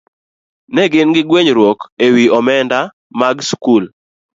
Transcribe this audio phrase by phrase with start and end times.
[0.73, 2.79] Ne gin gi gwenyruok e wi omenda
[3.19, 3.83] mag skul.